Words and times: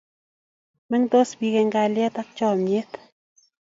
Mengtos 0.89 1.29
bik 1.39 1.55
eng 1.61 1.71
kalyet 1.75 2.15
ak 2.21 2.29
chomyet 2.37 2.91